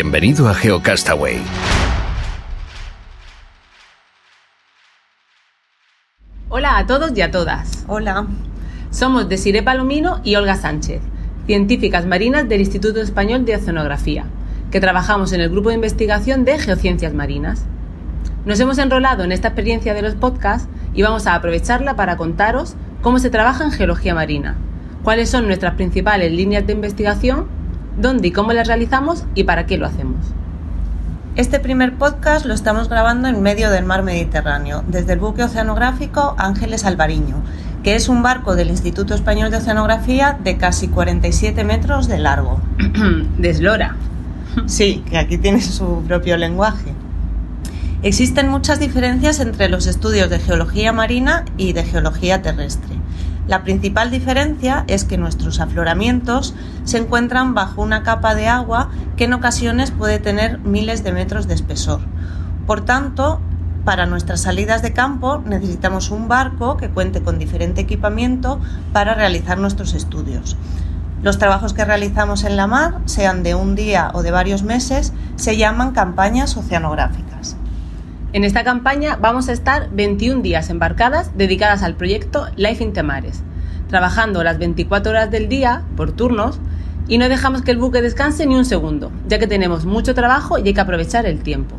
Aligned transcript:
Bienvenido 0.00 0.48
a 0.48 0.54
GeoCastaway. 0.54 1.40
Hola 6.48 6.78
a 6.78 6.86
todos 6.86 7.10
y 7.16 7.20
a 7.20 7.32
todas. 7.32 7.84
Hola. 7.88 8.28
Somos 8.92 9.28
Desiree 9.28 9.64
Palomino 9.64 10.20
y 10.22 10.36
Olga 10.36 10.54
Sánchez, 10.54 11.02
científicas 11.46 12.06
marinas 12.06 12.48
del 12.48 12.60
Instituto 12.60 13.00
Español 13.00 13.44
de 13.44 13.56
Oceanografía, 13.56 14.26
que 14.70 14.78
trabajamos 14.78 15.32
en 15.32 15.40
el 15.40 15.50
grupo 15.50 15.70
de 15.70 15.74
investigación 15.74 16.44
de 16.44 16.60
Geociencias 16.60 17.12
Marinas. 17.12 17.64
Nos 18.44 18.60
hemos 18.60 18.78
enrolado 18.78 19.24
en 19.24 19.32
esta 19.32 19.48
experiencia 19.48 19.94
de 19.94 20.02
los 20.02 20.14
podcasts 20.14 20.68
y 20.94 21.02
vamos 21.02 21.26
a 21.26 21.34
aprovecharla 21.34 21.96
para 21.96 22.16
contaros 22.16 22.76
cómo 23.02 23.18
se 23.18 23.30
trabaja 23.30 23.64
en 23.64 23.72
geología 23.72 24.14
marina, 24.14 24.54
cuáles 25.02 25.28
son 25.28 25.48
nuestras 25.48 25.74
principales 25.74 26.30
líneas 26.30 26.64
de 26.68 26.74
investigación 26.74 27.57
dónde 27.98 28.28
y 28.28 28.32
cómo 28.32 28.52
las 28.52 28.66
realizamos 28.66 29.24
y 29.34 29.44
para 29.44 29.66
qué 29.66 29.76
lo 29.76 29.86
hacemos. 29.86 30.24
Este 31.36 31.60
primer 31.60 31.94
podcast 31.94 32.46
lo 32.46 32.54
estamos 32.54 32.88
grabando 32.88 33.28
en 33.28 33.42
medio 33.42 33.70
del 33.70 33.84
mar 33.84 34.02
Mediterráneo, 34.02 34.82
desde 34.88 35.12
el 35.12 35.20
buque 35.20 35.44
oceanográfico 35.44 36.34
Ángeles 36.38 36.84
Alvariño, 36.84 37.36
que 37.82 37.94
es 37.94 38.08
un 38.08 38.22
barco 38.22 38.56
del 38.56 38.70
Instituto 38.70 39.14
Español 39.14 39.50
de 39.50 39.58
Oceanografía 39.58 40.38
de 40.42 40.56
casi 40.56 40.88
47 40.88 41.62
metros 41.64 42.08
de 42.08 42.18
largo. 42.18 42.60
Deslora. 43.38 43.94
Sí, 44.66 45.04
que 45.08 45.18
aquí 45.18 45.38
tiene 45.38 45.60
su 45.60 46.02
propio 46.06 46.36
lenguaje. 46.36 46.92
Existen 48.02 48.48
muchas 48.48 48.80
diferencias 48.80 49.38
entre 49.40 49.68
los 49.68 49.86
estudios 49.86 50.30
de 50.30 50.38
geología 50.38 50.92
marina 50.92 51.44
y 51.56 51.72
de 51.72 51.84
geología 51.84 52.42
terrestre. 52.42 52.97
La 53.48 53.64
principal 53.64 54.10
diferencia 54.10 54.84
es 54.88 55.04
que 55.04 55.16
nuestros 55.16 55.58
afloramientos 55.58 56.54
se 56.84 56.98
encuentran 56.98 57.54
bajo 57.54 57.80
una 57.80 58.02
capa 58.02 58.34
de 58.34 58.46
agua 58.46 58.90
que 59.16 59.24
en 59.24 59.32
ocasiones 59.32 59.90
puede 59.90 60.18
tener 60.18 60.58
miles 60.58 61.02
de 61.02 61.12
metros 61.12 61.48
de 61.48 61.54
espesor. 61.54 62.00
Por 62.66 62.82
tanto, 62.82 63.40
para 63.86 64.04
nuestras 64.04 64.42
salidas 64.42 64.82
de 64.82 64.92
campo 64.92 65.42
necesitamos 65.46 66.10
un 66.10 66.28
barco 66.28 66.76
que 66.76 66.90
cuente 66.90 67.22
con 67.22 67.38
diferente 67.38 67.80
equipamiento 67.80 68.60
para 68.92 69.14
realizar 69.14 69.56
nuestros 69.56 69.94
estudios. 69.94 70.58
Los 71.22 71.38
trabajos 71.38 71.72
que 71.72 71.86
realizamos 71.86 72.44
en 72.44 72.54
la 72.54 72.66
mar, 72.66 72.98
sean 73.06 73.42
de 73.42 73.54
un 73.54 73.74
día 73.74 74.10
o 74.12 74.22
de 74.22 74.30
varios 74.30 74.62
meses, 74.62 75.14
se 75.36 75.56
llaman 75.56 75.92
campañas 75.92 76.54
oceanográficas. 76.58 77.27
En 78.34 78.44
esta 78.44 78.62
campaña 78.62 79.16
vamos 79.16 79.48
a 79.48 79.52
estar 79.52 79.88
21 79.90 80.42
días 80.42 80.68
embarcadas 80.68 81.30
dedicadas 81.38 81.82
al 81.82 81.94
proyecto 81.94 82.46
Life 82.56 82.84
in 82.84 82.92
Temares, 82.92 83.42
trabajando 83.88 84.44
las 84.44 84.58
24 84.58 85.12
horas 85.12 85.30
del 85.30 85.48
día 85.48 85.82
por 85.96 86.12
turnos 86.12 86.60
y 87.08 87.16
no 87.16 87.30
dejamos 87.30 87.62
que 87.62 87.70
el 87.70 87.78
buque 87.78 88.02
descanse 88.02 88.44
ni 88.46 88.54
un 88.54 88.66
segundo, 88.66 89.10
ya 89.26 89.38
que 89.38 89.46
tenemos 89.46 89.86
mucho 89.86 90.14
trabajo 90.14 90.58
y 90.58 90.68
hay 90.68 90.74
que 90.74 90.80
aprovechar 90.80 91.24
el 91.24 91.38
tiempo. 91.38 91.76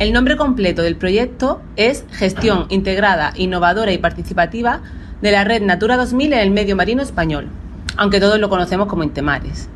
El 0.00 0.12
nombre 0.12 0.36
completo 0.36 0.82
del 0.82 0.96
proyecto 0.96 1.62
es 1.76 2.04
Gestión 2.10 2.66
Integrada, 2.68 3.32
Innovadora 3.36 3.92
y 3.92 3.98
Participativa 3.98 4.80
de 5.20 5.30
la 5.30 5.44
Red 5.44 5.62
Natura 5.62 5.96
2000 5.96 6.32
en 6.32 6.38
el 6.40 6.50
medio 6.50 6.74
marino 6.74 7.02
español, 7.02 7.46
aunque 7.96 8.18
todos 8.18 8.40
lo 8.40 8.48
conocemos 8.48 8.88
como 8.88 9.04
Intemares. 9.04 9.68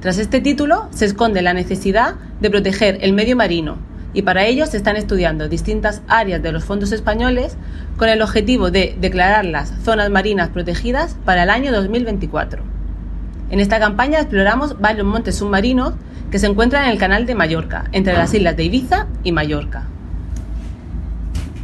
Tras 0.00 0.16
este 0.16 0.40
título 0.40 0.88
se 0.92 1.04
esconde 1.04 1.42
la 1.42 1.52
necesidad 1.52 2.14
de 2.40 2.48
proteger 2.48 2.96
el 3.02 3.12
medio 3.12 3.36
marino, 3.36 3.76
y 4.16 4.22
para 4.22 4.46
ello 4.46 4.64
se 4.64 4.78
están 4.78 4.96
estudiando 4.96 5.46
distintas 5.46 6.00
áreas 6.08 6.42
de 6.42 6.50
los 6.50 6.64
fondos 6.64 6.90
españoles 6.90 7.58
con 7.98 8.08
el 8.08 8.22
objetivo 8.22 8.70
de 8.70 8.96
declarar 8.98 9.44
las 9.44 9.74
zonas 9.84 10.08
marinas 10.08 10.48
protegidas 10.48 11.18
para 11.26 11.42
el 11.42 11.50
año 11.50 11.70
2024. 11.70 12.62
En 13.50 13.60
esta 13.60 13.78
campaña 13.78 14.18
exploramos 14.18 14.80
varios 14.80 15.06
montes 15.06 15.36
submarinos 15.36 15.92
que 16.30 16.38
se 16.38 16.46
encuentran 16.46 16.84
en 16.84 16.92
el 16.92 16.98
canal 16.98 17.26
de 17.26 17.34
Mallorca, 17.34 17.84
entre 17.92 18.14
las 18.14 18.32
islas 18.32 18.56
de 18.56 18.64
Ibiza 18.64 19.06
y 19.22 19.32
Mallorca. 19.32 19.84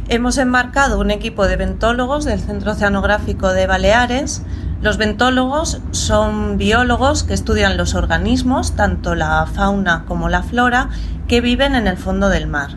Hemos 0.07 0.37
embarcado 0.37 0.99
un 0.99 1.09
equipo 1.09 1.47
de 1.47 1.55
ventólogos 1.55 2.23
del 2.23 2.39
Centro 2.39 2.73
Oceanográfico 2.73 3.51
de 3.51 3.65
Baleares. 3.65 4.43
Los 4.83 4.97
ventólogos 4.97 5.79
son 5.91 6.57
biólogos 6.57 7.23
que 7.23 7.33
estudian 7.33 7.77
los 7.77 7.95
organismos, 7.95 8.75
tanto 8.75 9.15
la 9.15 9.45
fauna 9.45 10.03
como 10.05 10.27
la 10.27 10.43
flora, 10.43 10.89
que 11.25 11.39
viven 11.39 11.75
en 11.75 11.87
el 11.87 11.95
fondo 11.95 12.27
del 12.27 12.47
mar, 12.47 12.71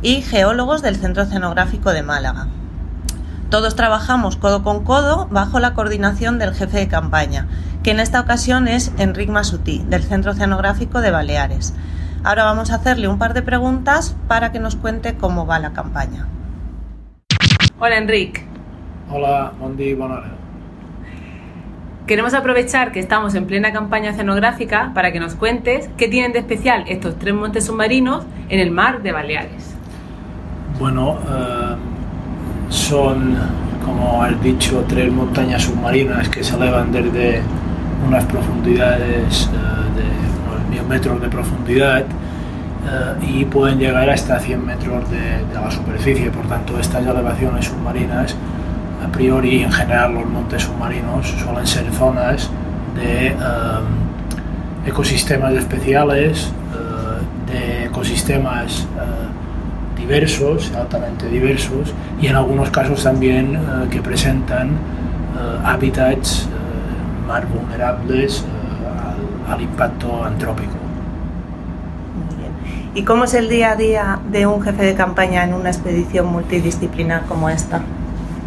y 0.00 0.22
geólogos 0.22 0.80
del 0.80 0.96
Centro 0.96 1.24
Oceanográfico 1.24 1.92
de 1.92 2.02
Málaga. 2.02 2.46
Todos 3.50 3.76
trabajamos 3.76 4.38
codo 4.38 4.62
con 4.62 4.84
codo 4.84 5.28
bajo 5.30 5.60
la 5.60 5.74
coordinación 5.74 6.38
del 6.38 6.54
jefe 6.54 6.78
de 6.78 6.88
campaña, 6.88 7.46
que 7.82 7.90
en 7.90 8.00
esta 8.00 8.20
ocasión 8.20 8.66
es 8.66 8.90
Enric 8.96 9.28
Masutí, 9.28 9.84
del 9.86 10.02
Centro 10.02 10.32
Oceanográfico 10.32 11.02
de 11.02 11.10
Baleares. 11.10 11.74
Ahora 12.24 12.44
vamos 12.44 12.70
a 12.70 12.76
hacerle 12.76 13.06
un 13.06 13.18
par 13.18 13.34
de 13.34 13.42
preguntas 13.42 14.16
para 14.28 14.50
que 14.50 14.60
nos 14.60 14.76
cuente 14.76 15.18
cómo 15.18 15.44
va 15.44 15.58
la 15.58 15.74
campaña. 15.74 16.26
Hola 17.78 17.98
Enric. 17.98 18.46
Hola, 19.10 19.52
buen 19.60 19.76
día, 19.76 19.94
Queremos 22.10 22.34
aprovechar 22.34 22.90
que 22.90 22.98
estamos 22.98 23.36
en 23.36 23.46
plena 23.46 23.72
campaña 23.72 24.10
oceanográfica 24.10 24.90
para 24.94 25.12
que 25.12 25.20
nos 25.20 25.36
cuentes 25.36 25.88
qué 25.96 26.08
tienen 26.08 26.32
de 26.32 26.40
especial 26.40 26.82
estos 26.88 27.16
tres 27.20 27.32
montes 27.32 27.66
submarinos 27.66 28.24
en 28.48 28.58
el 28.58 28.72
mar 28.72 29.00
de 29.00 29.12
Baleares. 29.12 29.76
Bueno, 30.80 31.20
eh, 31.20 31.76
son, 32.68 33.36
como 33.84 34.24
has 34.24 34.42
dicho, 34.42 34.84
tres 34.88 35.12
montañas 35.12 35.62
submarinas 35.62 36.28
que 36.28 36.42
se 36.42 36.56
elevan 36.56 36.90
desde 36.90 37.42
unas 38.04 38.24
profundidades 38.24 39.48
eh, 39.52 40.00
de 40.00 40.50
unos 40.50 40.68
mil 40.68 40.82
metros 40.88 41.22
de 41.22 41.28
profundidad 41.28 42.00
eh, 42.00 43.24
y 43.24 43.44
pueden 43.44 43.78
llegar 43.78 44.10
hasta 44.10 44.40
100 44.40 44.66
metros 44.66 45.08
de, 45.12 45.46
de 45.46 45.54
la 45.54 45.70
superficie. 45.70 46.28
Por 46.32 46.48
tanto, 46.48 46.76
estas 46.76 47.06
elevaciones 47.06 47.66
submarinas 47.66 48.34
a 49.02 49.08
priori 49.10 49.62
en 49.62 49.72
general 49.72 50.14
los 50.14 50.26
montes 50.26 50.62
submarinos 50.62 51.26
suelen 51.26 51.66
ser 51.66 51.90
zonas 51.92 52.50
de 52.94 53.28
em, 53.28 53.36
ecosistemas 54.86 55.54
especiales, 55.54 56.52
eh, 56.74 57.52
de 57.52 57.84
ecosistemas 57.86 58.80
eh, 58.80 60.00
diversos, 60.00 60.72
altamente 60.74 61.28
diversos, 61.28 61.92
y 62.20 62.26
en 62.26 62.36
algunos 62.36 62.70
casos 62.70 63.02
también 63.02 63.54
eh, 63.54 63.88
que 63.90 64.00
presentan 64.00 64.70
hábitats 65.64 66.48
más 67.26 67.42
vulnerables 67.48 68.44
al, 69.48 69.54
al 69.54 69.62
impacto 69.62 70.22
antrópico. 70.22 70.74
¿Y 72.94 73.04
cómo 73.04 73.24
es 73.24 73.32
el 73.32 73.48
día 73.48 73.70
a 73.70 73.76
día 73.76 74.18
de 74.30 74.46
un 74.46 74.60
jefe 74.60 74.84
de 74.84 74.94
campaña 74.94 75.44
en 75.44 75.54
una 75.54 75.70
expedición 75.70 76.26
multidisciplinar 76.26 77.24
como 77.24 77.48
esta? 77.48 77.80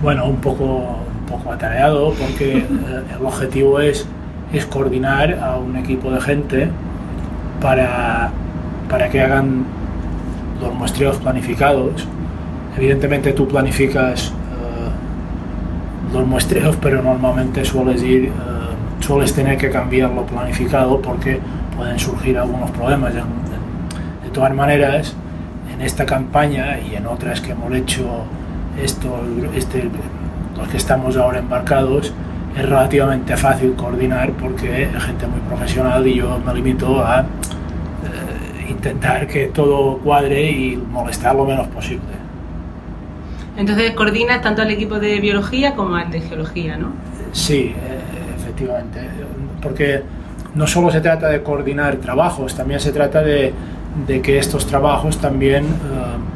Bueno, 0.04 0.26
un 0.26 0.36
poco, 0.36 0.66
un 0.66 1.26
poco 1.28 1.54
atareado 1.54 2.14
porque 2.14 2.58
el 2.58 3.26
objetivo 3.26 3.80
es, 3.80 4.06
es 4.52 4.66
coordinar 4.66 5.40
a 5.42 5.58
un 5.58 5.78
equipo 5.78 6.12
de 6.12 6.20
gente 6.20 6.70
para, 7.62 8.30
para 8.90 9.10
que 9.10 9.22
hagan 9.22 9.64
los 10.62 10.74
muestreos 10.76 11.18
planificados. 11.18 12.06
Evidentemente 12.78 13.32
tú 13.32 13.48
planificas 13.48 14.28
eh, 14.28 16.14
los 16.14 16.28
muestreos, 16.28 16.76
pero 16.82 17.02
normalmente 17.02 17.64
sueles 17.64 18.04
ir, 18.04 18.26
eh, 18.26 18.30
sueles 19.00 19.34
tener 19.34 19.58
que 19.58 19.70
cambiar 19.70 20.10
lo 20.10 20.26
planificado 20.26 21.02
porque 21.02 21.40
pueden 21.78 21.98
surgir 21.98 22.38
algunos 22.38 22.70
problemas. 22.72 23.14
De 23.14 24.30
todas 24.34 24.54
maneras, 24.54 25.16
en 25.74 25.82
esta 25.82 26.06
campaña 26.06 26.78
y 26.80 26.96
en 26.96 27.08
otras 27.08 27.40
que 27.40 27.54
hemos 27.54 27.74
hecho 27.74 28.26
esto, 28.81 29.22
este, 29.56 29.90
los 30.58 30.68
que 30.68 30.78
estamos 30.78 31.18
ahora 31.18 31.40
embarcados, 31.40 32.14
es 32.56 32.70
relativamente 32.70 33.36
fácil 33.36 33.74
coordinar 33.74 34.31
porque 34.34 34.84
es 34.84 35.04
gente 35.04 35.28
muy 35.28 35.40
profesional 35.42 36.06
y 36.06 36.16
yo 36.16 36.40
me 36.46 36.54
limito 36.54 37.04
a 37.04 37.22
eh, 37.22 38.70
intentar 38.70 39.28
que 39.28 39.48
todo 39.48 39.98
cuadre 39.98 40.52
y 40.52 40.78
molestar 40.78 41.36
lo 41.36 41.46
menos 41.46 41.68
posible. 41.68 42.14
Entonces 43.58 43.92
coordinas 43.92 44.42
tanto 44.42 44.62
al 44.62 44.72
equipo 44.72 45.00
de 45.00 45.19
biología 45.19 45.76
como 45.76 45.96
al 45.96 46.12
de 46.12 46.22
geología, 46.22 46.78
¿no? 46.78 46.92
Sí, 47.31 47.74
eh, 47.76 48.00
efectivamente, 48.36 49.00
porque 49.62 50.04
no 50.56 50.68
solo 50.68 50.92
se 50.92 51.02
trata 51.02 51.30
de 51.30 51.42
coordinar 51.42 51.96
trabajos, 51.98 52.56
también 52.56 52.80
se 52.80 52.92
trata 52.92 53.22
de, 53.22 53.54
de 54.08 54.22
que 54.22 54.38
estos 54.38 54.68
trabajos 54.68 55.18
también 55.18 55.66
uh, 55.66 56.32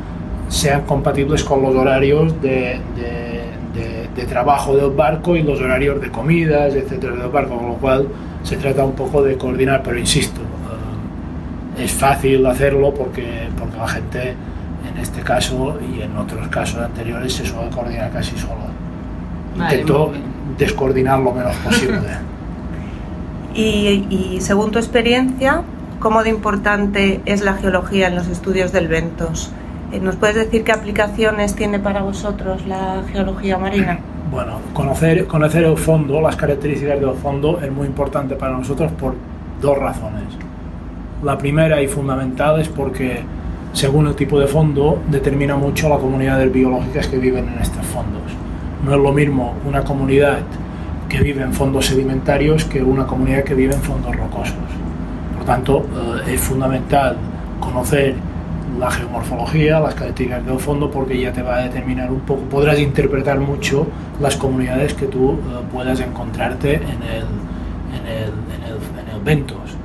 sean 0.50 0.82
compatibles 0.82 1.44
con 1.44 1.62
los 1.62 1.76
horarios 1.76 2.42
de, 2.42 2.80
de, 2.96 4.08
de, 4.16 4.26
trabajo 4.26 4.76
del 4.76 4.92
barco 4.92 5.36
y 5.36 5.44
los 5.44 5.60
horarios 5.62 6.02
de 6.02 6.10
comidas, 6.10 6.74
etcétera, 6.74 7.16
del 7.16 7.30
barco, 7.30 7.58
con 7.58 7.68
lo 7.70 7.74
cual 7.76 8.08
se 8.44 8.58
trata 8.58 8.84
un 8.84 8.94
poco 8.94 9.24
de 9.24 9.38
coordinar, 9.38 9.82
pero 9.84 9.98
insisto, 9.98 10.42
uh, 10.42 11.82
es 11.82 11.92
fácil 11.92 12.46
hacerlo 12.46 12.94
porque, 12.94 13.48
porque 13.58 13.78
la 13.78 13.88
gente 13.88 14.34
en 14.92 14.98
este 15.02 15.22
caso 15.22 15.78
y 15.94 16.02
en 16.02 16.18
otros 16.18 16.48
casos 16.50 16.82
anteriores 16.82 17.34
se 17.34 17.46
suele 17.46 17.70
coordinar 17.70 18.12
casi 18.12 18.38
solo. 18.38 18.56
Vale, 19.56 19.76
Intento 19.76 20.12
descoordinar 20.58 21.20
lo 21.20 21.32
menos 21.32 21.56
posible. 21.58 22.00
y, 23.54 24.08
y 24.10 24.38
según 24.42 24.72
tu 24.72 24.80
experiencia, 24.80 25.62
¿cómo 26.00 26.24
de 26.24 26.30
importante 26.30 27.22
es 27.26 27.42
la 27.42 27.54
geología 27.54 28.08
en 28.08 28.16
los 28.16 28.28
estudios 28.28 28.72
del 28.72 28.88
Ventos? 28.88 29.52
Eh, 29.92 30.00
¿Nos 30.00 30.16
puedes 30.18 30.36
decir 30.36 30.64
qué 30.64 30.72
aplicaciones 30.72 31.56
tiene 31.56 31.80
para 31.80 32.02
vosotros 32.02 32.66
la 32.66 33.04
geología 33.12 33.58
marina? 33.58 34.00
Bueno, 34.30 34.60
conocer, 34.74 35.26
conocer 35.28 35.64
el 35.64 35.78
fondo, 35.78 36.20
las 36.20 36.36
características 36.36 37.00
del 37.00 37.14
fondo 37.14 37.60
es 37.62 37.72
muy 37.72 37.88
importante 37.88 38.36
para 38.36 38.52
nosotros 38.52 38.92
por 38.94 39.16
dos 39.62 39.78
razones. 39.78 40.24
La 41.24 41.38
primera 41.38 41.82
y 41.82 41.88
fundamental 41.88 42.60
es 42.60 42.68
porque 42.68 43.24
según 43.74 44.08
el 44.08 44.16
tipo 44.16 44.40
de 44.40 44.48
fondo, 44.48 45.04
determina 45.10 45.56
mucho 45.56 45.88
la 45.88 45.98
comunidad 45.98 46.40
de 46.40 46.48
biológicas 46.48 47.08
que 47.08 47.18
viven 47.18 47.48
en 47.48 47.60
estos 47.60 47.86
fondos. 47.86 48.24
No 48.84 48.92
es 48.92 49.00
lo 49.00 49.14
mismo 49.14 49.54
una 49.66 49.84
comunidad 49.84 50.40
que 51.08 51.22
vive 51.22 51.44
en 51.44 51.54
fondos 51.54 51.86
sedimentarios 51.86 52.66
que 52.66 52.82
una 52.82 53.06
comunidad 53.06 53.44
que 53.44 53.54
vive 53.54 53.76
en 53.76 53.82
fondos 53.82 54.16
rocosos. 54.16 54.56
Por 55.36 55.46
tanto, 55.46 55.86
eh, 56.26 56.34
es 56.34 56.42
fundamental 56.42 57.18
conocer 57.60 58.16
la 58.80 58.92
geomorfología, 58.92 59.80
las 59.80 59.96
características 59.96 60.46
del 60.46 60.60
fondo, 60.60 60.90
porque 60.92 61.20
ya 61.20 61.32
te 61.34 61.42
va 61.42 61.58
a 61.58 61.64
determinar 61.64 62.12
un 62.12 62.22
poco, 62.22 62.42
podrás 62.44 62.80
interpretar 62.80 63.40
mucho 63.40 63.88
las 64.20 64.36
comunidades 64.36 64.94
que 64.94 65.08
tú 65.08 65.32
eh, 65.32 65.36
puedas 65.72 66.00
encontrarte 66.00 66.76
en 66.76 66.82
el, 66.84 67.26
en 67.98 68.06
el, 68.08 68.30
en 68.56 68.64
el, 68.64 69.10
en 69.10 69.16
el 69.16 69.22
Ventos. 69.24 69.78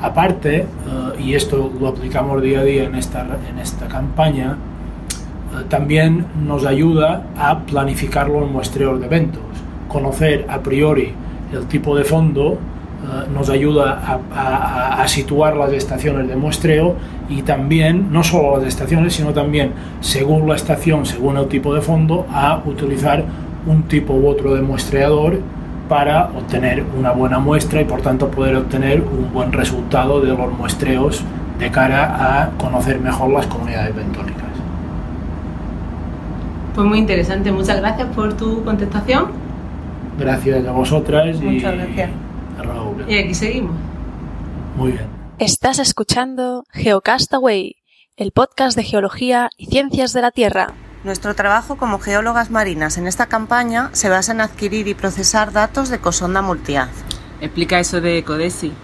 Aparte, 0.00 0.64
uh, 0.86 1.20
y 1.20 1.34
esto 1.34 1.72
lo 1.80 1.88
aplicamos 1.88 2.40
día 2.40 2.60
a 2.60 2.64
día 2.64 2.84
en 2.84 2.94
esta, 2.94 3.26
en 3.50 3.58
esta 3.58 3.88
campaña, 3.88 4.56
uh, 4.56 5.62
también 5.64 6.26
nos 6.46 6.64
ayuda 6.64 7.26
a 7.36 7.58
planificar 7.60 8.28
los 8.28 8.48
muestreos 8.48 9.00
de 9.00 9.06
eventos. 9.06 9.42
Conocer 9.88 10.46
a 10.48 10.60
priori 10.60 11.12
el 11.52 11.66
tipo 11.66 11.96
de 11.96 12.04
fondo 12.04 12.58
uh, 13.02 13.32
nos 13.32 13.48
ayuda 13.50 14.00
a, 14.04 14.18
a, 14.34 15.02
a, 15.02 15.08
situar 15.08 15.56
las 15.56 15.72
estaciones 15.72 16.28
de 16.28 16.36
muestreo 16.36 16.96
y 17.28 17.42
también, 17.42 18.12
no 18.12 18.22
solo 18.22 18.58
las 18.58 18.66
estaciones, 18.66 19.14
sino 19.14 19.32
también, 19.32 19.72
según 20.00 20.48
la 20.48 20.56
estación, 20.56 21.04
según 21.06 21.36
el 21.36 21.46
tipo 21.48 21.74
de 21.74 21.80
fondo, 21.80 22.26
a 22.32 22.62
utilizar 22.64 23.24
un 23.66 23.82
tipo 23.84 24.14
u 24.14 24.28
otro 24.28 24.54
de 24.54 24.62
muestreador 24.62 25.40
para 25.88 26.26
obtener 26.26 26.84
una 26.98 27.12
buena 27.12 27.38
muestra 27.38 27.80
y 27.80 27.84
por 27.84 28.02
tanto 28.02 28.30
poder 28.30 28.56
obtener 28.56 29.00
un 29.00 29.32
buen 29.32 29.52
resultado 29.52 30.20
de 30.20 30.28
los 30.28 30.52
muestreos 30.52 31.24
de 31.58 31.70
cara 31.70 32.42
a 32.42 32.50
conocer 32.50 33.00
mejor 33.00 33.30
las 33.30 33.46
comunidades 33.46 33.94
bentónicas. 33.94 34.44
Pues 36.74 36.86
muy 36.86 36.98
interesante, 36.98 37.50
muchas 37.50 37.80
gracias 37.80 38.08
por 38.14 38.34
tu 38.34 38.62
contestación. 38.64 39.26
Gracias 40.18 40.66
a 40.66 40.72
vosotras 40.72 41.40
Muchas 41.40 41.74
y 41.74 41.76
gracias. 41.76 42.10
Y 43.08 43.18
aquí 43.18 43.34
seguimos. 43.34 43.74
Muy 44.76 44.92
bien. 44.92 45.06
Estás 45.38 45.78
escuchando 45.78 46.64
Geocastaway, 46.72 47.76
el 48.16 48.32
podcast 48.32 48.76
de 48.76 48.84
geología 48.84 49.48
y 49.56 49.66
ciencias 49.66 50.12
de 50.12 50.20
la 50.20 50.30
Tierra. 50.30 50.74
Nuestro 51.04 51.34
trabajo 51.34 51.78
como 51.78 52.00
geólogas 52.00 52.50
marinas 52.50 52.98
en 52.98 53.06
esta 53.06 53.26
campaña 53.26 53.88
se 53.92 54.10
basa 54.10 54.32
en 54.32 54.42
adquirir 54.42 54.88
y 54.88 54.94
procesar 54.94 55.52
datos 55.52 55.88
de 55.88 56.00
Cosonda 56.00 56.42
Multiaz. 56.42 56.90
Explica 57.40 57.80
eso 57.80 58.02
de 58.02 58.22
Codesi. 58.24 58.74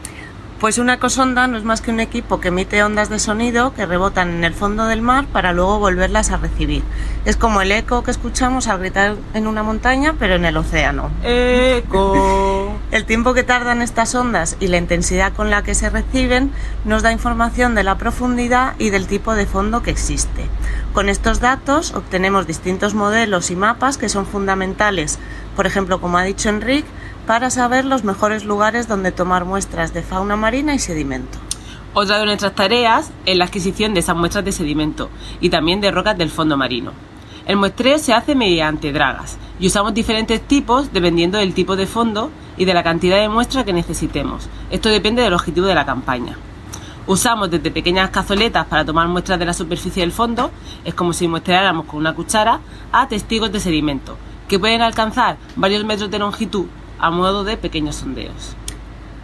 Pues 0.65 0.79
una 0.79 0.95
ecosonda 0.95 1.47
no 1.47 1.59
es 1.59 1.65
más 1.65 1.83
que 1.83 1.91
un 1.91 2.01
equipo 2.01 2.41
que 2.41 2.49
emite 2.49 2.83
ondas 2.83 3.11
de 3.11 3.19
sonido 3.19 3.75
que 3.75 3.85
rebotan 3.85 4.31
en 4.31 4.45
el 4.45 4.55
fondo 4.55 4.87
del 4.87 5.03
mar 5.03 5.27
para 5.27 5.53
luego 5.53 5.79
volverlas 5.79 6.31
a 6.31 6.39
recibir. 6.39 6.83
Es 7.27 7.37
como 7.37 7.61
el 7.61 7.71
eco 7.71 8.03
que 8.03 8.11
escuchamos 8.11 8.67
al 8.67 8.79
gritar 8.79 9.17
en 9.35 9.47
una 9.47 9.63
montaña, 9.63 10.15
pero 10.19 10.37
en 10.37 10.47
el 10.47 10.57
océano. 10.57 11.11
¡Eco! 11.23 12.79
El 12.91 13.05
tiempo 13.05 13.35
que 13.35 13.43
tardan 13.43 13.83
estas 13.83 14.15
ondas 14.15 14.57
y 14.61 14.69
la 14.69 14.77
intensidad 14.79 15.33
con 15.33 15.51
la 15.51 15.63
que 15.63 15.75
se 15.75 15.91
reciben 15.91 16.53
nos 16.85 17.03
da 17.03 17.13
información 17.13 17.75
de 17.75 17.83
la 17.83 17.99
profundidad 17.99 18.75
y 18.79 18.91
del 18.91 19.07
tipo 19.07 19.35
de 19.35 19.47
fondo 19.47 19.83
que 19.83 19.91
existe. 19.91 20.47
Con 20.93 21.09
estos 21.09 21.41
datos 21.41 21.93
obtenemos 21.93 22.47
distintos 22.47 22.95
modelos 22.95 23.51
y 23.51 23.57
mapas 23.57 23.99
que 23.99 24.09
son 24.09 24.27
fundamentales, 24.27 25.19
por 25.57 25.67
ejemplo, 25.67 26.01
como 26.01 26.19
ha 26.19 26.23
dicho 26.23 26.49
Enrique, 26.49 26.89
para 27.27 27.51
saber 27.51 27.85
los 27.85 28.05
mejores 28.05 28.45
lugares 28.45 28.87
donde 28.87 29.13
tomar 29.13 29.45
muestras 29.45 29.95
de 29.95 30.03
fauna 30.03 30.37
marina 30.37 30.75
y 30.75 30.79
sedimento. 30.79 31.39
Otra 31.95 32.19
de 32.19 32.27
nuestras 32.27 32.55
tareas 32.55 33.13
es 33.25 33.37
la 33.37 33.47
adquisición 33.47 33.95
de 33.95 34.01
esas 34.01 34.17
muestras 34.17 34.45
de 34.45 34.53
sedimento 34.53 35.11
y 35.41 35.49
también 35.49 35.81
de 35.81 35.91
rocas 35.91 36.19
del 36.19 36.31
fondo 36.31 36.57
marino. 36.57 36.93
El 37.47 37.57
muestreo 37.57 37.99
se 37.99 38.13
hace 38.13 38.35
mediante 38.35 38.93
dragas 38.93 39.39
y 39.61 39.69
usamos 39.69 39.95
diferentes 39.95 40.41
tipos 40.43 40.93
dependiendo 40.93 41.39
del 41.39 41.55
tipo 41.55 41.77
de 41.77 41.87
fondo 41.87 42.31
y 42.57 42.65
de 42.65 42.75
la 42.75 42.83
cantidad 42.83 43.19
de 43.19 43.29
muestras 43.29 43.65
que 43.65 43.73
necesitemos. 43.73 44.49
Esto 44.71 44.89
depende 44.89 45.23
del 45.23 45.35
objetivo 45.35 45.67
de 45.67 45.75
la 45.75 45.87
campaña. 45.87 46.37
Usamos 47.07 47.51
desde 47.51 47.71
pequeñas 47.71 48.11
cazoletas 48.11 48.67
para 48.67 48.85
tomar 48.85 49.09
muestras 49.09 49.39
de 49.39 49.45
la 49.45 49.53
superficie 49.53 50.03
del 50.03 50.13
fondo, 50.13 50.51
es 50.85 50.95
como 50.95 51.13
si 51.13 51.29
muestráramos 51.29 51.85
con 51.87 52.01
una 52.01 52.15
cuchara, 52.15 52.61
a 52.93 53.09
testigos 53.09 53.53
de 53.53 53.61
sedimento, 53.61 54.17
que 54.49 54.59
pueden 54.59 54.81
alcanzar 54.81 55.37
varios 55.55 55.85
metros 55.85 56.11
de 56.11 56.19
longitud 56.19 56.67
a 57.05 57.11
modo 57.11 57.45
de 57.45 57.59
pequeños 57.59 57.97
sondeos. 57.97 58.57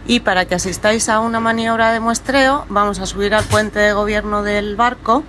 Y 0.05 0.19
para 0.19 0.45
que 0.45 0.53
asistáis 0.53 1.09
a 1.09 1.19
una 1.19 1.39
maniobra 1.39 1.91
de 1.91 1.99
muestreo, 1.99 2.65
vamos 2.69 2.99
a 2.99 3.07
subir 3.07 3.33
al 3.33 3.43
puente 3.45 3.79
de 3.79 3.93
gobierno 3.93 4.43
del 4.43 4.75
barco 4.75 5.23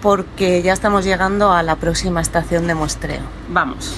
porque 0.00 0.62
ya 0.62 0.74
estamos 0.74 1.04
llegando 1.04 1.50
a 1.50 1.64
la 1.64 1.74
próxima 1.76 2.20
estación 2.20 2.68
de 2.68 2.76
muestreo. 2.76 3.22
Vamos. 3.48 3.96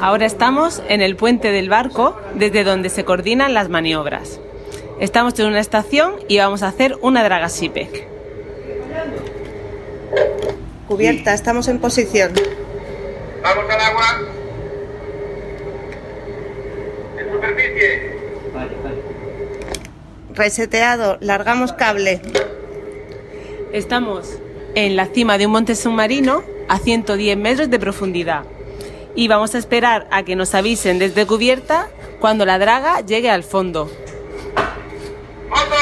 Ahora 0.00 0.26
estamos 0.26 0.80
en 0.88 1.00
el 1.00 1.16
puente 1.16 1.50
del 1.50 1.68
barco 1.68 2.16
desde 2.34 2.62
donde 2.62 2.88
se 2.88 3.04
coordinan 3.04 3.54
las 3.54 3.68
maniobras. 3.68 4.38
Estamos 5.00 5.36
en 5.40 5.46
una 5.46 5.58
estación 5.58 6.14
y 6.28 6.38
vamos 6.38 6.62
a 6.62 6.68
hacer 6.68 6.96
una 7.02 7.24
draga 7.24 7.48
SIPEC. 7.48 8.06
Cubierta, 10.86 11.34
estamos 11.34 11.66
en 11.66 11.80
posición. 11.80 12.32
Vamos 13.42 13.64
al 13.68 13.80
agua. 13.80 14.41
Reseteado, 20.34 21.18
largamos 21.20 21.72
cable. 21.72 22.20
Estamos 23.72 24.38
en 24.74 24.96
la 24.96 25.06
cima 25.06 25.38
de 25.38 25.46
un 25.46 25.52
monte 25.52 25.74
submarino 25.74 26.42
a 26.68 26.78
110 26.78 27.36
metros 27.36 27.70
de 27.70 27.78
profundidad 27.78 28.44
y 29.14 29.28
vamos 29.28 29.54
a 29.54 29.58
esperar 29.58 30.06
a 30.10 30.22
que 30.22 30.36
nos 30.36 30.54
avisen 30.54 30.98
desde 30.98 31.26
cubierta 31.26 31.88
cuando 32.20 32.46
la 32.46 32.58
draga 32.58 33.00
llegue 33.00 33.30
al 33.30 33.44
fondo. 33.44 33.90
¡Moto! 35.48 35.76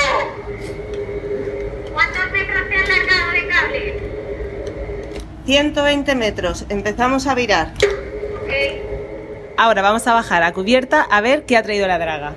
¿Cuántos 1.93 2.33
metros 2.33 2.69
te 2.69 2.75
han 2.75 2.89
largado 2.89 3.33
de 3.33 3.49
cable? 3.49 4.01
120 5.47 6.15
metros, 6.17 6.65
empezamos 6.69 7.27
a 7.27 7.35
virar. 7.35 7.73
Ahora 9.61 9.83
vamos 9.83 10.07
a 10.07 10.15
bajar 10.15 10.43
a 10.43 10.55
cubierta 10.55 11.03
a 11.03 11.21
ver 11.21 11.45
qué 11.45 11.59
ha 11.59 11.63
traído 11.63 11.87
la 11.87 11.99
draga. 11.99 12.33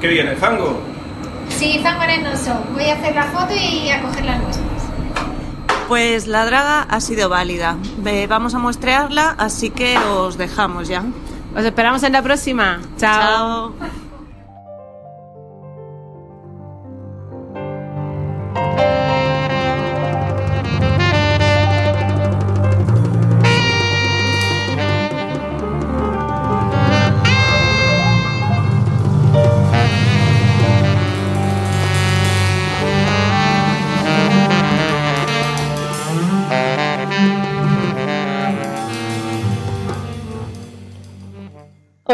¿Qué 0.00 0.06
viene? 0.06 0.36
¿Fango? 0.36 0.80
Sí, 1.48 1.80
fango 1.82 2.02
arenoso. 2.02 2.54
Voy 2.72 2.84
a 2.84 2.94
hacer 2.94 3.16
la 3.16 3.24
foto 3.24 3.52
y 3.52 3.90
a 3.90 4.00
coger 4.00 4.26
las 4.26 4.40
muestras. 4.40 4.82
Pues 5.88 6.28
la 6.28 6.46
draga 6.46 6.82
ha 6.82 7.00
sido 7.00 7.28
válida. 7.28 7.78
Vamos 8.28 8.54
a 8.54 8.60
muestrearla, 8.60 9.34
así 9.38 9.70
que 9.70 9.98
os 9.98 10.38
dejamos 10.38 10.86
ya. 10.86 11.02
Os 11.56 11.64
esperamos 11.64 12.04
en 12.04 12.12
la 12.12 12.22
próxima. 12.22 12.78
Chao. 12.96 13.72
Chao. 13.80 14.09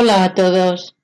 Hola 0.07 0.23
a 0.23 0.35
todos. 0.35 0.95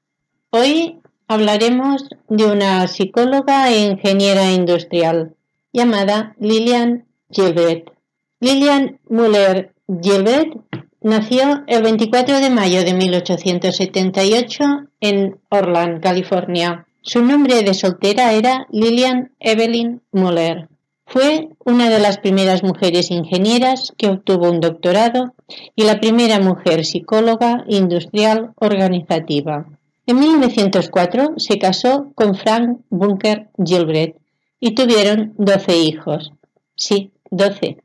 Hoy 0.51 1.01
hablaremos 1.27 2.05
de 2.29 2.47
una 2.47 2.87
psicóloga 2.87 3.69
e 3.69 3.81
ingeniera 3.81 4.53
industrial 4.53 5.35
llamada 5.73 6.37
Lillian 6.39 7.05
Gilbert. 7.29 7.91
Lillian 8.39 9.01
Muller 9.09 9.75
Gilbert 9.89 10.53
nació 11.01 11.65
el 11.67 11.83
24 11.83 12.39
de 12.39 12.51
mayo 12.51 12.85
de 12.85 12.95
1878 12.95 14.65
en 15.01 15.37
Orland, 15.49 16.01
California. 16.01 16.87
Su 17.01 17.23
nombre 17.23 17.65
de 17.65 17.75
soltera 17.75 18.33
era 18.35 18.69
Lillian 18.71 19.33
Evelyn 19.41 20.01
Muller. 20.13 20.69
Fue 21.13 21.51
una 21.67 21.91
de 21.91 21.99
las 21.99 22.17
primeras 22.17 22.63
mujeres 22.63 23.11
ingenieras 23.11 23.93
que 23.99 24.09
obtuvo 24.09 24.51
un 24.51 24.61
doctorado 24.61 25.35
y 25.77 25.83
la 25.83 26.01
primera 26.01 26.41
mujer 26.41 26.87
psicóloga 26.87 27.67
industrial 27.69 28.55
organizativa. 28.57 29.67
En 30.07 30.19
1904 30.19 31.35
se 31.37 31.59
casó 31.59 32.13
con 32.15 32.35
Frank 32.35 32.81
Bunker 32.89 33.51
Gilbert 33.63 34.17
y 34.59 34.75
tuvieron 34.75 35.35
12 35.37 35.77
hijos. 35.81 36.33
Sí, 36.77 37.13
12. 37.31 37.77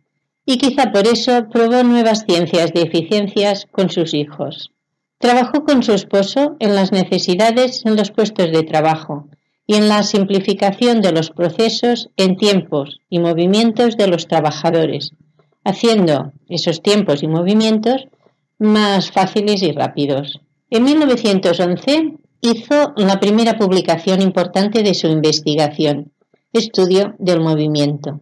Y 0.45 0.57
quizá 0.57 0.93
por 0.93 1.05
eso 1.05 1.49
probó 1.51 1.83
nuevas 1.83 2.23
ciencias 2.25 2.71
de 2.71 2.83
eficiencias 2.83 3.67
con 3.69 3.89
sus 3.89 4.13
hijos. 4.13 4.71
Trabajó 5.17 5.65
con 5.65 5.83
su 5.83 5.91
esposo 5.91 6.55
en 6.59 6.75
las 6.75 6.93
necesidades 6.93 7.85
en 7.85 7.97
los 7.97 8.09
puestos 8.09 8.53
de 8.53 8.63
trabajo 8.63 9.27
y 9.67 9.75
en 9.75 9.89
la 9.89 10.01
simplificación 10.03 11.01
de 11.01 11.11
los 11.11 11.29
procesos 11.29 12.09
en 12.15 12.37
tiempos 12.37 13.01
y 13.09 13.19
movimientos 13.19 13.97
de 13.97 14.07
los 14.07 14.27
trabajadores, 14.27 15.11
haciendo 15.65 16.31
esos 16.47 16.81
tiempos 16.81 17.21
y 17.21 17.27
movimientos 17.27 18.07
más 18.57 19.11
fáciles 19.11 19.61
y 19.61 19.73
rápidos. 19.73 20.39
En 20.69 20.85
1911 20.85 22.13
hizo 22.41 22.93
la 22.95 23.19
primera 23.19 23.57
publicación 23.57 24.21
importante 24.21 24.83
de 24.83 24.93
su 24.93 25.07
investigación, 25.07 26.13
Estudio 26.53 27.15
del 27.19 27.41
Movimiento. 27.41 28.21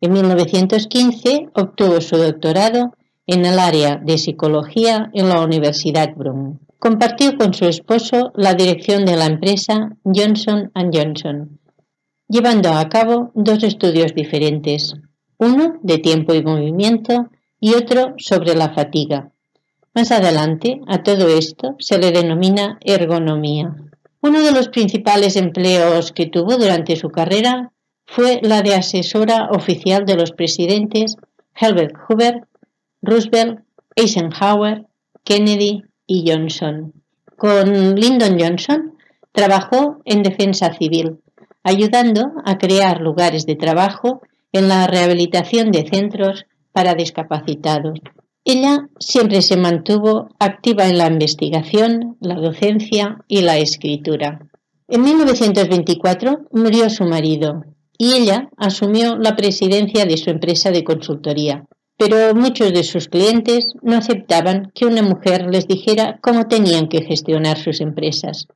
En 0.00 0.12
1915 0.12 1.50
obtuvo 1.54 2.00
su 2.00 2.16
doctorado 2.16 2.94
en 3.26 3.44
el 3.44 3.58
área 3.58 3.96
de 3.96 4.16
psicología 4.16 5.10
en 5.12 5.28
la 5.28 5.42
Universidad 5.42 6.14
Brown. 6.16 6.58
Compartió 6.80 7.36
con 7.36 7.52
su 7.52 7.66
esposo 7.66 8.32
la 8.34 8.54
dirección 8.54 9.04
de 9.04 9.14
la 9.14 9.26
empresa 9.26 9.98
Johnson⁇ 10.02 10.72
Johnson, 10.90 11.60
llevando 12.26 12.70
a 12.70 12.88
cabo 12.88 13.32
dos 13.34 13.62
estudios 13.64 14.14
diferentes, 14.14 14.94
uno 15.36 15.78
de 15.82 15.98
tiempo 15.98 16.32
y 16.32 16.42
movimiento 16.42 17.28
y 17.60 17.74
otro 17.74 18.14
sobre 18.16 18.54
la 18.54 18.72
fatiga. 18.72 19.30
Más 19.94 20.10
adelante, 20.10 20.80
a 20.86 21.02
todo 21.02 21.28
esto 21.28 21.76
se 21.78 21.98
le 21.98 22.12
denomina 22.12 22.78
ergonomía. 22.80 23.76
Uno 24.22 24.40
de 24.40 24.52
los 24.52 24.70
principales 24.70 25.36
empleos 25.36 26.12
que 26.12 26.28
tuvo 26.28 26.56
durante 26.56 26.96
su 26.96 27.10
carrera 27.10 27.74
fue 28.06 28.40
la 28.42 28.62
de 28.62 28.74
asesora 28.74 29.50
oficial 29.50 30.06
de 30.06 30.16
los 30.16 30.32
presidentes 30.32 31.16
Herbert 31.54 31.94
Hoover, 32.08 32.48
Roosevelt, 33.02 33.60
Eisenhower, 33.96 34.86
Kennedy 35.24 35.84
y 36.10 36.28
Johnson. 36.28 36.92
Con 37.36 37.94
Lyndon 37.94 38.36
Johnson 38.36 38.94
trabajó 39.30 40.02
en 40.04 40.24
defensa 40.24 40.72
civil, 40.74 41.20
ayudando 41.62 42.32
a 42.44 42.58
crear 42.58 43.00
lugares 43.00 43.46
de 43.46 43.54
trabajo 43.54 44.20
en 44.50 44.66
la 44.66 44.88
rehabilitación 44.88 45.70
de 45.70 45.88
centros 45.88 46.46
para 46.72 46.96
discapacitados. 46.96 48.00
Ella 48.44 48.88
siempre 48.98 49.40
se 49.40 49.56
mantuvo 49.56 50.30
activa 50.40 50.88
en 50.88 50.98
la 50.98 51.06
investigación, 51.06 52.16
la 52.20 52.34
docencia 52.34 53.18
y 53.28 53.42
la 53.42 53.58
escritura. 53.58 54.40
En 54.88 55.02
1924 55.02 56.48
murió 56.50 56.90
su 56.90 57.04
marido 57.04 57.62
y 57.96 58.14
ella 58.14 58.48
asumió 58.56 59.16
la 59.16 59.36
presidencia 59.36 60.06
de 60.06 60.16
su 60.16 60.30
empresa 60.30 60.72
de 60.72 60.82
consultoría 60.82 61.66
pero 62.00 62.34
muchos 62.34 62.72
de 62.72 62.82
sus 62.82 63.08
clientes 63.08 63.74
no 63.82 63.94
aceptaban 63.94 64.72
que 64.74 64.86
una 64.86 65.02
mujer 65.02 65.46
les 65.50 65.68
dijera 65.68 66.18
cómo 66.22 66.46
tenían 66.46 66.88
que 66.88 67.02
gestionar 67.02 67.58
sus 67.58 67.82
empresas. 67.82 68.46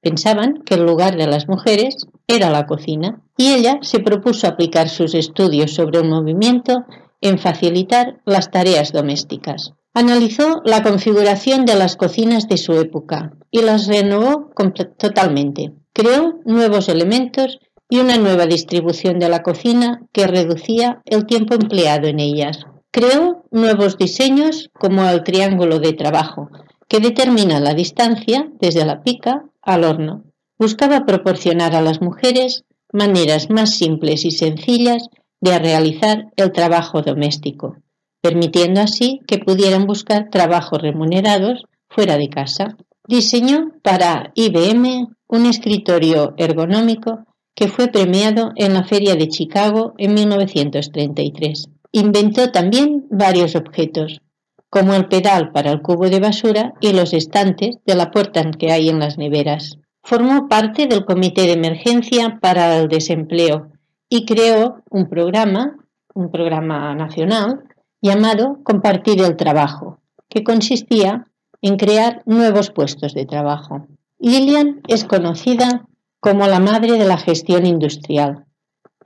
Pensaban 0.00 0.62
que 0.64 0.74
el 0.74 0.86
lugar 0.86 1.16
de 1.16 1.26
las 1.26 1.48
mujeres 1.48 2.06
era 2.28 2.48
la 2.50 2.64
cocina 2.64 3.20
y 3.36 3.54
ella 3.54 3.80
se 3.82 3.98
propuso 3.98 4.46
aplicar 4.46 4.88
sus 4.88 5.16
estudios 5.16 5.74
sobre 5.74 5.98
el 5.98 6.08
movimiento 6.08 6.84
en 7.20 7.40
facilitar 7.40 8.20
las 8.24 8.52
tareas 8.52 8.92
domésticas. 8.92 9.72
Analizó 9.94 10.62
la 10.64 10.84
configuración 10.84 11.64
de 11.64 11.74
las 11.74 11.96
cocinas 11.96 12.46
de 12.46 12.56
su 12.56 12.74
época 12.74 13.32
y 13.50 13.62
las 13.62 13.88
renovó 13.88 14.52
totalmente. 14.96 15.72
Creó 15.92 16.38
nuevos 16.44 16.88
elementos 16.88 17.58
y 17.90 17.98
una 17.98 18.16
nueva 18.16 18.46
distribución 18.46 19.18
de 19.18 19.28
la 19.28 19.42
cocina 19.42 20.06
que 20.12 20.28
reducía 20.28 21.02
el 21.04 21.26
tiempo 21.26 21.54
empleado 21.54 22.06
en 22.06 22.20
ellas. 22.20 22.64
Creó 22.94 23.46
nuevos 23.50 23.96
diseños 23.96 24.68
como 24.78 25.08
el 25.08 25.24
triángulo 25.24 25.78
de 25.78 25.94
trabajo, 25.94 26.50
que 26.88 27.00
determina 27.00 27.58
la 27.58 27.72
distancia 27.72 28.52
desde 28.60 28.84
la 28.84 29.02
pica 29.02 29.46
al 29.62 29.84
horno. 29.84 30.24
Buscaba 30.58 31.06
proporcionar 31.06 31.74
a 31.74 31.80
las 31.80 32.02
mujeres 32.02 32.64
maneras 32.92 33.48
más 33.48 33.70
simples 33.70 34.26
y 34.26 34.30
sencillas 34.30 35.08
de 35.40 35.58
realizar 35.58 36.26
el 36.36 36.52
trabajo 36.52 37.00
doméstico, 37.00 37.76
permitiendo 38.20 38.82
así 38.82 39.20
que 39.26 39.38
pudieran 39.38 39.86
buscar 39.86 40.28
trabajos 40.28 40.82
remunerados 40.82 41.64
fuera 41.88 42.18
de 42.18 42.28
casa. 42.28 42.76
Diseñó 43.08 43.72
para 43.82 44.32
IBM 44.34 45.08
un 45.28 45.46
escritorio 45.46 46.34
ergonómico 46.36 47.24
que 47.54 47.68
fue 47.68 47.88
premiado 47.88 48.52
en 48.56 48.74
la 48.74 48.84
Feria 48.84 49.14
de 49.14 49.28
Chicago 49.28 49.94
en 49.96 50.12
1933. 50.12 51.70
Inventó 51.92 52.50
también 52.50 53.06
varios 53.10 53.54
objetos, 53.54 54.22
como 54.70 54.94
el 54.94 55.08
pedal 55.08 55.52
para 55.52 55.70
el 55.70 55.82
cubo 55.82 56.08
de 56.08 56.20
basura 56.20 56.72
y 56.80 56.94
los 56.94 57.12
estantes 57.12 57.76
de 57.84 57.94
la 57.94 58.10
puerta 58.10 58.42
que 58.50 58.72
hay 58.72 58.88
en 58.88 58.98
las 58.98 59.18
neveras. 59.18 59.78
Formó 60.02 60.48
parte 60.48 60.86
del 60.86 61.04
Comité 61.04 61.42
de 61.42 61.52
Emergencia 61.52 62.38
para 62.40 62.78
el 62.78 62.88
Desempleo 62.88 63.70
y 64.08 64.24
creó 64.24 64.82
un 64.90 65.08
programa, 65.08 65.76
un 66.14 66.30
programa 66.30 66.94
nacional, 66.94 67.64
llamado 68.00 68.58
Compartir 68.64 69.20
el 69.20 69.36
Trabajo, 69.36 70.00
que 70.28 70.42
consistía 70.42 71.28
en 71.60 71.76
crear 71.76 72.22
nuevos 72.26 72.70
puestos 72.70 73.14
de 73.14 73.26
trabajo. 73.26 73.86
Lillian 74.18 74.80
es 74.88 75.04
conocida 75.04 75.86
como 76.20 76.46
la 76.46 76.60
madre 76.60 76.92
de 76.92 77.04
la 77.04 77.18
gestión 77.18 77.66
industrial. 77.66 78.46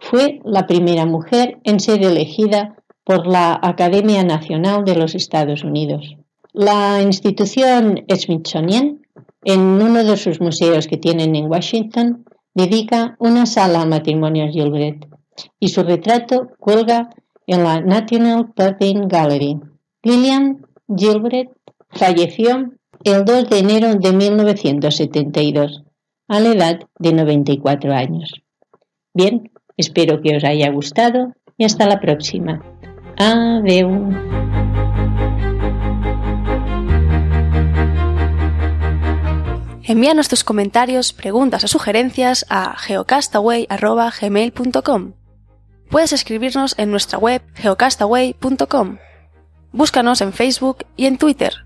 Fue 0.00 0.40
la 0.44 0.66
primera 0.66 1.06
mujer 1.06 1.58
en 1.64 1.80
ser 1.80 2.02
elegida 2.02 2.76
por 3.04 3.26
la 3.26 3.58
Academia 3.62 4.24
Nacional 4.24 4.84
de 4.84 4.96
los 4.96 5.14
Estados 5.14 5.62
Unidos. 5.64 6.16
La 6.52 7.02
institución 7.02 8.04
Smithsonian, 8.12 9.02
en 9.44 9.60
uno 9.60 10.02
de 10.02 10.16
sus 10.16 10.40
museos 10.40 10.86
que 10.86 10.96
tienen 10.96 11.36
en 11.36 11.50
Washington, 11.50 12.24
dedica 12.54 13.16
una 13.18 13.46
sala 13.46 13.82
a 13.82 13.86
matrimonio 13.86 14.48
Gilbert 14.50 15.06
y 15.60 15.68
su 15.68 15.82
retrato 15.82 16.48
cuelga 16.58 17.10
en 17.46 17.62
la 17.62 17.80
National 17.80 18.52
Painting 18.54 19.06
Gallery. 19.06 19.60
Lillian 20.02 20.66
Gilbert 20.88 21.50
falleció 21.90 22.72
el 23.04 23.24
2 23.24 23.50
de 23.50 23.58
enero 23.58 23.94
de 23.94 24.12
1972 24.12 25.82
a 26.28 26.40
la 26.40 26.48
edad 26.48 26.80
de 26.98 27.12
94 27.12 27.92
años. 27.92 28.32
Bien, 29.14 29.50
espero 29.76 30.20
que 30.20 30.36
os 30.36 30.44
haya 30.44 30.70
gustado 30.70 31.32
y 31.58 31.64
hasta 31.64 31.86
la 31.86 31.98
próxima. 32.00 32.62
Adeu. 33.16 34.10
Envíanos 39.84 40.28
tus 40.28 40.42
comentarios, 40.42 41.12
preguntas 41.12 41.62
o 41.62 41.68
sugerencias 41.68 42.44
a 42.48 42.76
geocastaway.gmail.com. 42.76 45.12
Puedes 45.88 46.12
escribirnos 46.12 46.76
en 46.78 46.90
nuestra 46.90 47.18
web 47.18 47.40
geocastaway.com. 47.54 48.96
Búscanos 49.72 50.20
en 50.22 50.32
Facebook 50.32 50.78
y 50.96 51.06
en 51.06 51.18
Twitter 51.18 51.65